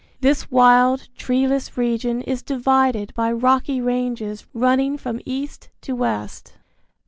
This 0.19 0.49
wild, 0.49 1.09
treeless 1.15 1.77
region 1.77 2.21
is 2.21 2.41
divided 2.41 3.13
by 3.13 3.31
rocky 3.31 3.79
ranges 3.81 4.47
running 4.51 4.97
from 4.97 5.21
east 5.27 5.69
to 5.81 5.93
west. 5.95 6.55